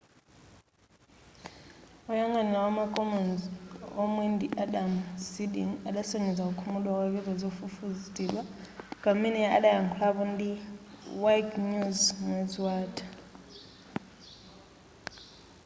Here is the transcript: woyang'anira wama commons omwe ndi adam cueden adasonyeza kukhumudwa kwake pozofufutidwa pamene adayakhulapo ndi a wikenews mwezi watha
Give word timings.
woyang'anira 2.05 2.59
wama 2.65 2.85
commons 2.95 3.41
omwe 4.03 4.23
ndi 4.33 4.47
adam 4.63 4.89
cueden 5.29 5.69
adasonyeza 5.89 6.43
kukhumudwa 6.47 6.91
kwake 6.97 7.19
pozofufutidwa 7.27 8.41
pamene 9.03 9.39
adayakhulapo 9.57 10.23
ndi 10.33 10.49
a 10.59 10.61
wikenews 11.23 12.01
mwezi 12.25 12.57
watha 12.65 13.05